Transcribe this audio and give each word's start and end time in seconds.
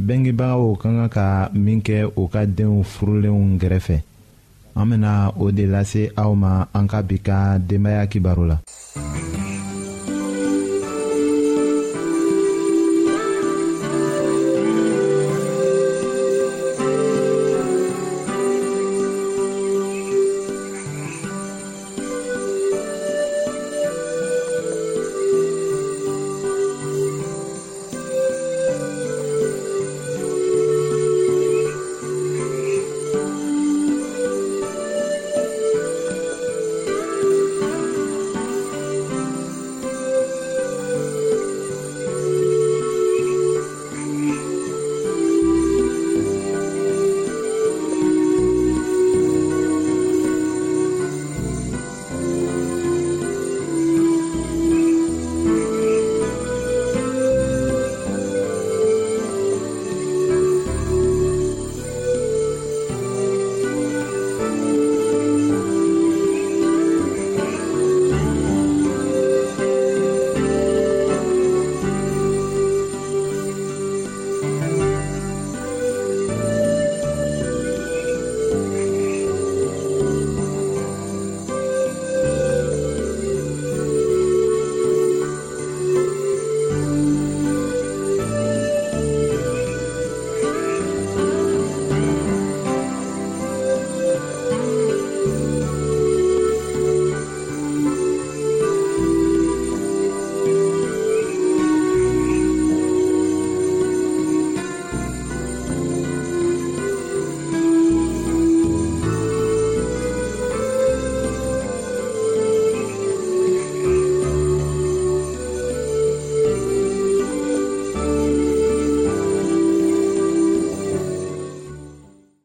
bengebagaw 0.00 0.64
ka 0.80 0.88
kan 0.88 0.96
ka 1.12 1.26
min 1.54 1.78
kɛ 1.84 1.98
u 2.16 2.22
ka 2.32 2.42
denw 2.56 2.80
furulenw 2.82 3.56
gɛrɛfɛ 3.60 3.96
an 4.78 4.88
bena 4.90 5.12
o 5.42 5.50
de 5.50 5.64
lase 5.66 6.02
aw 6.16 6.32
ma 6.42 6.52
an 6.72 6.86
ka 6.90 6.98
bi 7.08 7.16
ka 7.26 7.58
denbaaya 7.68 8.08
kibaro 8.12 8.44
la 8.50 8.56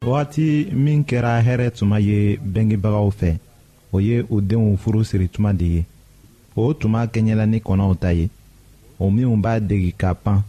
wagati 0.05 0.67
min 0.73 1.01
kɛra 1.01 1.41
hɛrɛ 1.41 1.71
tuma 1.73 1.97
ye 1.99 2.38
bengebagaw 2.38 3.09
fɛ 3.09 3.31
o 3.91 3.97
ye 3.99 4.21
u 4.29 4.38
denw 4.41 4.77
furu 4.77 5.01
siri 5.03 5.27
tuma 5.27 5.49
de 5.57 5.66
ye 5.66 5.85
o 6.55 6.73
tuma 6.77 7.07
kɛɲɛla 7.09 7.45
ni 7.49 7.57
kɔnɔw 7.57 7.97
ta 7.97 8.13
ye 8.13 8.29
o 8.99 9.09
minw 9.09 9.33
b'a 9.41 9.57
degi 9.59 9.91
ka 9.97 10.13
pan 10.13 10.43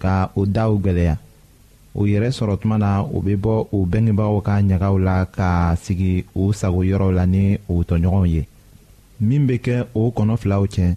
ka 0.00 0.32
o 0.34 0.46
daw 0.48 0.72
gwɛlɛya 0.80 1.16
u 1.94 2.06
yɛrɛ 2.08 2.30
sɔrɔ 2.32 2.56
tuma 2.58 2.78
na 2.78 3.02
u 3.04 3.20
bɛ 3.20 3.36
bɔ 3.36 3.66
u 3.72 3.84
bengebagaw 3.86 4.40
ka 4.40 4.54
ɲagaw 4.64 4.98
la 5.04 5.24
ka 5.28 5.76
sigi 5.76 6.24
u 6.34 6.48
yɔrɔw 6.56 7.10
la 7.12 7.24
ni 7.26 7.58
u 7.68 7.82
tɔɲɔgɔnw 7.84 8.26
ye 8.32 8.46
min 9.20 9.46
bɛ 9.46 9.58
kɛ 9.60 9.86
o 9.94 10.08
kɔnɔ 10.10 10.36
filaw 10.40 10.64
cɛ 10.64 10.96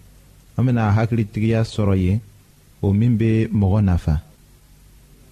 an 0.56 0.64
bena 0.64 0.90
hakilitigiya 0.96 1.62
sɔrɔ 1.68 1.94
ye 2.00 2.20
o 2.82 2.94
min 2.94 3.16
be 3.18 3.46
mɔgɔ 3.52 3.84
nafa 3.84 4.22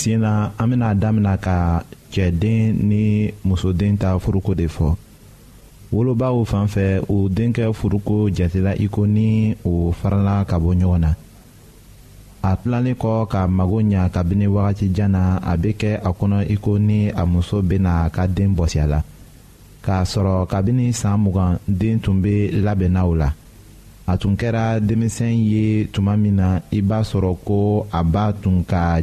sen 0.00 0.20
na 0.24 0.50
an 0.58 0.66
bena 0.72 0.94
damina 0.96 1.36
ka 1.36 1.84
cɛden 2.12 2.88
ni 2.88 3.28
musoden 3.44 3.98
ta 4.00 4.16
furuko 4.18 4.54
de 4.56 4.66
fɔ 4.66 4.94
wolobaw 5.92 6.40
fan 6.48 6.66
fɛ 6.66 7.02
u 7.08 7.28
denkɛ 7.28 7.66
furuko 7.78 8.30
jatela 8.36 8.72
i 8.74 8.88
ko 8.88 9.04
ni 9.06 9.54
o 9.64 9.92
farala 9.92 10.44
ka 10.48 10.56
bɔ 10.58 10.70
ɲɔgɔn 10.80 10.98
na 11.04 11.10
a 12.42 12.56
tilanin 12.56 12.94
kɔ 12.96 13.26
ka 13.28 13.46
mago 13.48 13.78
ɲa 13.84 14.08
kabini 14.10 14.46
wagatijan 14.48 15.10
na 15.12 15.36
a 15.44 15.56
be 15.58 15.70
kɛ 15.80 16.00
a 16.02 16.08
kɔnɔ 16.18 16.46
i 16.48 16.56
ko 16.56 16.78
ni 16.78 17.10
a 17.12 17.24
muso 17.26 17.60
bena 17.62 18.04
a 18.06 18.10
ka 18.10 18.26
den 18.26 18.54
bɔsi 18.56 18.80
la 18.88 19.02
k'a 19.84 20.00
sɔrɔ 20.04 20.46
kabini 20.48 20.90
saan 20.92 21.20
mugan 21.20 21.58
den 21.68 22.00
tun 22.00 22.22
be 22.22 22.50
labɛnna 22.52 23.04
la 23.18 23.28
a 24.06 24.16
tun 24.16 24.34
kɛra 24.36 24.80
denmisɛn 24.80 25.34
ye 25.52 25.86
tuma 25.92 26.16
min 26.18 26.36
na 26.36 26.60
i 26.72 26.80
b'a 26.80 27.02
sɔrɔ 27.04 27.36
ko 27.44 27.86
a 27.92 28.02
b'a 28.02 28.32
tun 28.42 28.64
ka 28.64 29.02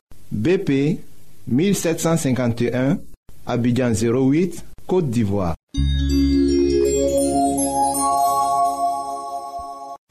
BP 0.31 0.97
1751, 1.47 2.97
Abidjan 3.45 3.91
08, 3.91 4.63
Côte 4.87 5.09
d'Ivoire. 5.09 5.55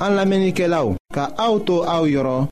An 0.01 0.15
lamenike 0.17 0.65
la 0.67 0.85
ou, 0.87 0.97
ka 1.13 1.27
aoutou 1.37 1.83
aou 1.85 2.09
yoron, 2.09 2.47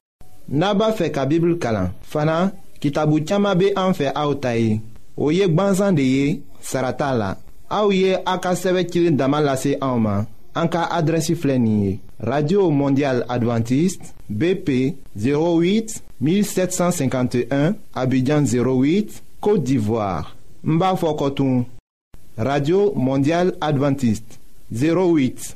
naba 0.52 0.90
fe 0.92 1.06
ka 1.12 1.25
bibl 1.28 1.54
kalan, 1.60 1.90
fana 2.04 2.50
kitabu 2.80 3.22
tiyama 3.25 3.54
be 3.56 3.70
an 3.76 3.94
fe 3.96 4.10
aoutayi, 4.12 4.80
ou 5.16 5.32
yek 5.32 5.54
banzan 5.56 5.96
de 5.96 6.04
ye, 6.04 6.26
sarata 6.60 7.08
la, 7.16 7.30
aou 7.72 7.92
ye 7.96 8.16
akaseve 8.28 8.84
kilin 8.92 9.16
damalase 9.16 9.78
aouman. 9.80 10.26
an 10.58 10.66
ka 10.68 10.88
radio 12.18 12.66
mondial 12.70 13.22
adventiste 13.30 14.02
bp 14.28 14.94
08 15.16 16.02
1751 16.20 17.74
abidjan 17.94 18.42
08 18.42 19.22
côte 19.40 19.62
d'ivoire 19.62 20.34
Mba 20.64 20.88
koutou, 21.14 21.62
radio 22.36 22.92
mondial 22.98 23.52
adventiste 23.60 24.40
08 24.74 25.54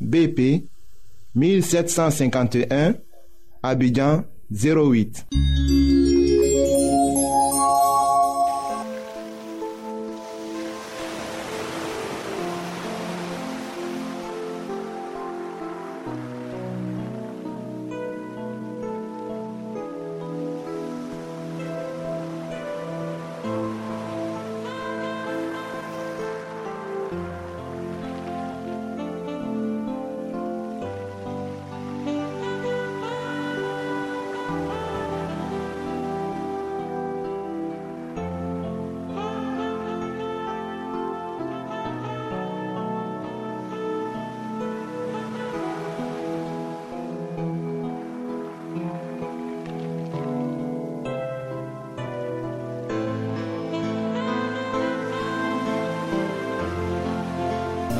bp 0.00 0.48
1751 1.34 2.94
abidjan 3.64 4.22
08 4.52 5.26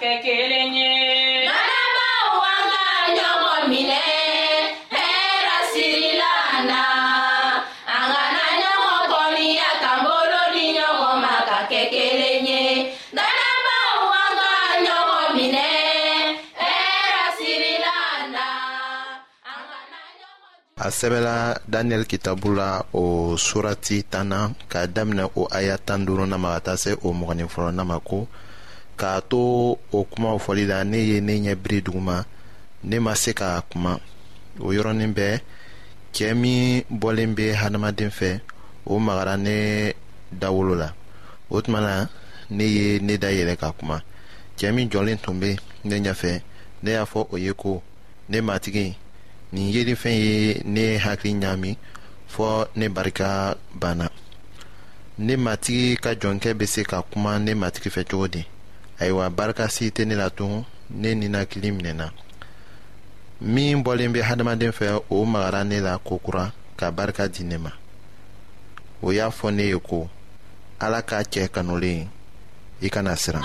kɛ 0.00 0.12
kelen 0.24 0.72
ye. 0.78 0.90
balimamaw 1.52 2.40
an 2.50 2.60
ka 2.72 2.92
ɲɔgɔn 3.16 3.62
minɛ 3.70 3.98
hɛrɛ 4.96 5.56
sirila 5.72 6.30
an 6.54 6.60
na 6.70 6.80
an 7.96 8.04
kana 8.14 8.44
ɲɔgɔn 8.60 9.00
kɔniya 9.12 9.68
k'an 9.82 9.98
bolo 10.06 10.42
di 10.54 10.66
ɲɔgɔn 10.78 11.16
ma 11.24 11.34
ka 11.48 11.58
kɛ 11.70 11.80
kelen 11.92 12.42
ye. 12.50 12.62
balimamaw 13.16 14.00
an 14.24 14.30
ka 14.40 14.50
ɲɔgɔn 14.86 15.26
minɛ 15.36 15.66
hɛrɛ 16.62 17.24
sirila 17.38 17.94
an 18.14 18.24
na 18.36 18.44
an 19.50 19.60
kana 19.70 19.98
ɲɔgɔn. 20.20 20.52
a 20.84 20.86
sɛbɛla 20.98 21.36
daniyɛli 21.72 22.06
kitabu 22.12 22.48
la 22.60 22.68
o 23.02 23.02
surati 23.46 23.96
tan 24.12 24.26
na 24.32 24.38
k'a 24.70 24.86
daminɛ 24.96 25.24
o 25.40 25.42
aya 25.58 25.76
tan 25.86 25.98
ni 26.00 26.06
duurunan 26.06 26.40
ma 26.40 26.48
ka 26.54 26.60
taa 26.70 26.76
se 26.82 26.90
o 27.06 27.08
mɔgɔnin 27.18 27.50
fɔlɔnan 27.52 27.86
ma 27.92 27.98
ko. 28.08 28.20
k'a 29.00 29.14
to 29.30 29.38
o 29.96 29.98
kumaw 30.10 30.36
fɔli 30.44 30.64
la 30.72 30.78
ne 30.90 30.98
ye 31.10 31.18
ne 31.26 31.32
ɲɛ 31.44 31.52
biri 31.62 31.78
duguma 31.84 32.16
ne 32.88 32.96
ma 33.04 33.12
se 33.22 33.30
k'a 33.38 33.48
kuma 33.70 33.92
o 34.64 34.72
yɔrɔnin 34.76 35.12
bɛɛ 35.18 35.34
cɛɛ 36.14 36.32
min 36.42 36.60
bɔlen 37.00 37.30
be 37.36 37.44
hadamaden 37.60 38.10
fɛ 38.18 38.30
o 38.84 38.94
magara 39.06 39.34
ne 39.46 39.56
dawolo 40.40 40.74
la 40.82 40.88
o 41.54 41.62
tuma 41.64 41.80
na 41.86 41.94
ne 42.56 42.64
ye 42.76 42.86
ne 43.06 43.14
dayɛlɛ 43.24 43.54
ka 43.60 43.68
kuma 43.78 43.96
cɛɛ 44.58 44.72
min 44.74 44.90
jɔlen 44.92 45.18
tun 45.24 45.36
be 45.40 45.50
ne 45.88 45.94
ɲɛfɛ 46.04 46.32
ne 46.82 46.90
y'a 46.96 47.04
fɔ 47.12 47.20
o 47.32 47.36
ye 47.44 47.52
ko 47.62 47.82
ne 48.28 48.38
matigi 48.48 48.86
nin 49.52 49.66
yelifɛn 49.74 50.16
ye 50.26 50.62
ne 50.74 50.84
hakili 51.04 51.34
ɲaami 51.42 51.72
fɔɔ 52.34 52.54
ne 52.78 52.86
barika 52.96 53.28
banna 53.82 54.08
ne 55.26 55.34
matigi 55.46 55.96
ka 56.02 56.10
jɔnkɛ 56.22 56.50
be 56.58 56.66
se 56.66 56.82
ka 56.84 57.02
kuma 57.10 57.38
ne 57.38 57.52
matigi 57.62 57.90
fɛ 57.96 58.04
cogo 58.10 58.28
di 58.34 58.44
ayiwa 59.02 59.26
barika 59.36 59.64
si 59.74 59.84
tɛ 59.96 60.02
ne 60.06 60.14
la 60.22 60.28
tun 60.36 60.52
ne 61.00 61.10
ninakili 61.20 61.70
minɛna 61.76 62.06
min 63.52 63.76
bɔlen 63.84 64.12
bɛ 64.14 64.20
hadamaden 64.28 64.76
fɛ 64.78 64.86
o 65.14 65.24
magara 65.32 65.60
ne 65.64 65.78
la 65.86 65.94
kokura 66.08 66.44
ka 66.78 66.86
barika 66.96 67.24
di 67.34 67.42
ne 67.50 67.56
ma 67.64 67.72
o 69.06 69.12
y'a 69.16 69.26
fɔ 69.38 69.48
ne 69.56 69.64
ye 69.72 69.78
ko 69.88 70.00
ala 70.84 71.00
k'a 71.08 71.18
cɛ 71.32 71.42
kanulen 71.54 72.08
i 72.82 72.88
kana 72.94 73.16
siran 73.16 73.44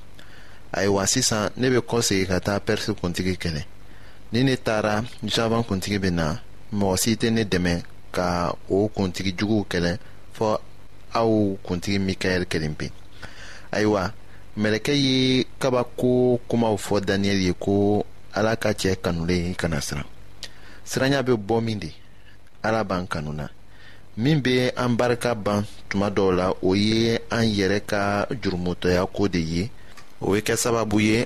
ayiwa 0.73 1.05
sisan 1.07 1.49
ne 1.57 1.69
bɛ 1.69 1.79
kɔsegin 1.89 2.27
ka 2.27 2.39
taa 2.39 2.59
pɛrisi 2.59 2.91
kuntigi 2.99 3.37
kɛlɛ 3.37 3.63
ni 4.31 4.43
ne 4.47 4.55
taara 4.65 4.95
jaban 5.35 5.63
kuntigi 5.67 5.97
bɛ 6.03 6.09
na 6.17 6.25
mɔgɔ 6.77 6.95
si 7.01 7.11
tɛ 7.21 7.27
ne 7.35 7.43
dɛmɛ 7.51 7.73
ka 8.15 8.27
o 8.75 8.87
kuntigi 8.95 9.31
juguw 9.39 9.63
kɛlɛ 9.71 9.91
fɔ 10.35 10.49
aw 11.19 11.31
kuntigi 11.65 11.97
mikaɛli 12.07 12.45
kelen 12.51 12.75
pe 12.79 12.87
ayiwa 13.75 14.03
mɛlɛkɛ 14.61 14.93
ye 15.05 15.15
kabako 15.61 16.11
kumaw 16.49 16.75
fɔ 16.85 16.95
daniyɛli 17.07 17.43
ye 17.47 17.53
ko 17.63 18.05
ala 18.37 18.55
ka 18.55 18.69
cɛɛ 18.81 18.95
kanulen 19.03 19.53
kana 19.55 19.77
siran 19.81 20.05
siranya 20.89 21.19
bɛ 21.27 21.35
bɔ 21.35 21.61
min 21.63 21.79
de 21.79 21.91
ala 22.63 22.83
b'an 22.83 23.07
kanu 23.07 23.33
na 23.33 23.47
min 24.15 24.39
bɛ 24.41 24.71
an 24.77 24.95
barika 24.95 25.35
ban 25.35 25.65
tuma 25.89 26.07
dɔw 26.09 26.31
la 26.35 26.53
o 26.61 26.73
ye 26.73 27.19
an 27.31 27.43
yɛrɛ 27.57 27.81
ka 27.85 28.01
jurumutɔya 28.41 29.05
ko 29.11 29.27
de 29.27 29.39
ye 29.41 29.69
o 30.21 30.27
bɛ 30.31 30.41
kɛ 30.41 30.55
sababu 30.55 31.01
ye 31.01 31.25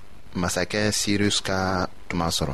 masakɛ 0.39 0.81
sirus 0.91 1.37
ka 1.47 1.85
tuma 2.07 2.27
sɔrɔ 2.37 2.53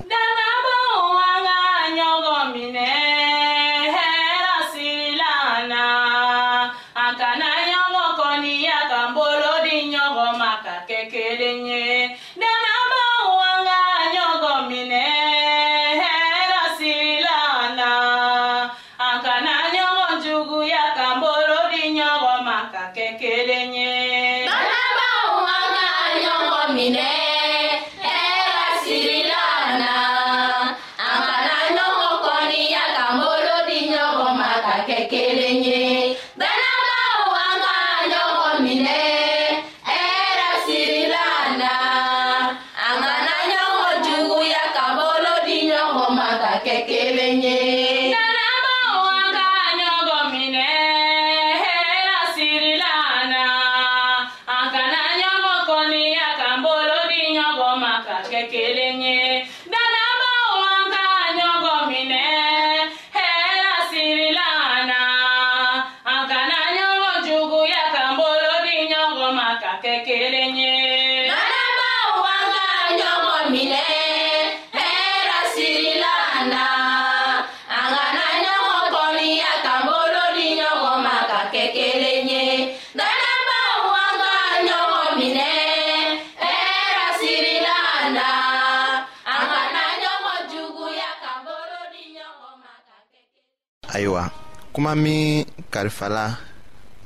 kuma 94.87 94.95
min 95.03 95.45
kalifala 95.71 96.37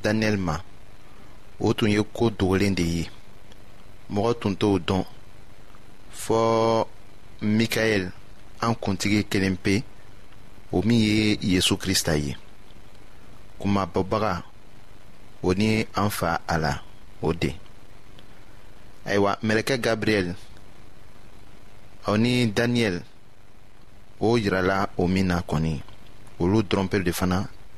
daniyɛli 0.04 0.38
ma 0.48 0.56
o 1.60 1.74
tun 1.74 1.90
ye 1.90 2.04
koo 2.14 2.30
dogolen 2.30 2.76
de 2.76 2.82
ye 2.84 3.04
mɔgɔ 4.14 4.34
tun 4.40 4.56
t'o 4.56 4.80
dɔn 4.88 5.04
fɔɔ 6.24 6.88
mikaɛl 7.58 8.04
an 8.64 8.76
kuntigi 8.76 9.24
kelen 9.32 9.58
pe 9.58 9.84
o 10.72 10.82
min 10.86 11.00
ye 11.00 11.38
yezu 11.42 11.76
krista 11.78 12.14
ye 12.18 12.36
kuma 13.60 13.86
bɔbaga 13.86 14.44
o 15.42 15.54
ni 15.54 15.88
an 15.96 16.10
fa 16.10 16.40
a 16.48 16.58
la 16.60 16.82
o 17.22 17.34
de 17.34 17.50
ayiwa 19.06 19.38
mɛlɛkɛ 19.44 19.78
gabriyɛl 19.84 20.36
o 22.08 22.16
ni 22.18 22.46
daniyɛli 22.46 23.02
o 24.20 24.36
yirala 24.38 24.90
o 24.98 25.08
min 25.08 25.28
na 25.28 25.42
kɔni 25.42 25.82
olu 26.40 26.62
dɔrɔn 26.64 26.88
pe 26.90 27.00
de 27.00 27.12
fana 27.12 27.50